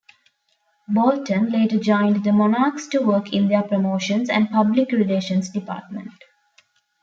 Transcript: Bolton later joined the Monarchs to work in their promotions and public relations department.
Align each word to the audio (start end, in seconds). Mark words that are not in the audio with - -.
Bolton 0.87 1.51
later 1.51 1.77
joined 1.77 2.23
the 2.23 2.31
Monarchs 2.33 2.87
to 2.87 3.03
work 3.05 3.33
in 3.33 3.49
their 3.49 3.61
promotions 3.61 4.31
and 4.31 4.49
public 4.49 4.91
relations 4.91 5.51
department. 5.51 6.13